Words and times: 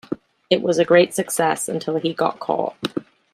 It 0.49 0.63
was 0.63 0.79
a 0.79 0.83
great 0.83 1.13
success 1.13 1.69
until 1.69 1.99
he 1.99 2.11
got 2.11 2.39
caught. 2.39 2.73